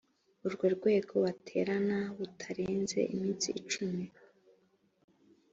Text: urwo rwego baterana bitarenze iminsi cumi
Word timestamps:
urwo 0.47 0.65
rwego 0.75 1.13
baterana 1.25 1.97
bitarenze 2.19 2.99
iminsi 3.13 3.47
cumi 3.71 4.05